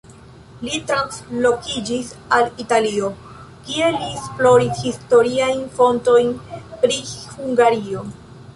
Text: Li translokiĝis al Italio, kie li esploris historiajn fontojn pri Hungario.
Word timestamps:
Li 0.67 0.77
translokiĝis 0.91 2.09
al 2.37 2.47
Italio, 2.63 3.11
kie 3.69 3.91
li 3.97 4.09
esploris 4.15 4.81
historiajn 4.87 5.63
fontojn 5.79 6.33
pri 6.83 6.99
Hungario. 7.37 8.07